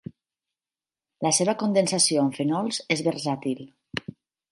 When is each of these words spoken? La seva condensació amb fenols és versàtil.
La 1.25 1.31
seva 1.39 1.53
condensació 1.63 2.23
amb 2.23 2.39
fenols 2.39 2.81
és 2.97 3.05
versàtil. 3.09 3.63